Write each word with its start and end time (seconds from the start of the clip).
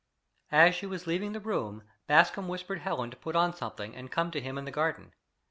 As 0.51 0.73
she 0.73 0.87
was 0.87 1.05
leaving 1.05 1.33
the 1.33 1.39
room, 1.39 1.83
Bascombe 2.07 2.47
whispered 2.49 2.79
Helen 2.79 3.11
to 3.11 3.17
put 3.17 3.35
on 3.35 3.53
something 3.53 3.95
and 3.95 4.09
come 4.09 4.31
to 4.31 4.41
him 4.41 4.57
in 4.57 4.65
the 4.65 4.71
garden. 4.71 5.13